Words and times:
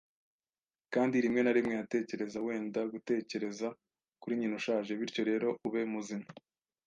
kandi 0.93 1.15
rimwe 1.23 1.41
na 1.43 1.53
rimwe 1.57 1.73
yatekereza 1.79 2.37
wenda 2.47 2.81
gutekereza 2.93 3.67
kuri 4.21 4.33
nyina 4.39 4.55
ushaje, 4.59 4.91
bityo 4.99 5.21
rero 5.29 5.47
ube 5.67 5.81
muzima 5.93 6.27